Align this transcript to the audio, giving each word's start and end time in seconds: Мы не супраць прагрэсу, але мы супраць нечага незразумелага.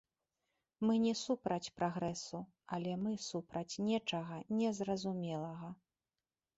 Мы 0.89 0.93
не 1.03 1.11
супраць 1.23 1.73
прагрэсу, 1.77 2.39
але 2.79 2.91
мы 3.05 3.11
супраць 3.29 3.79
нечага 3.93 4.35
незразумелага. 4.59 5.67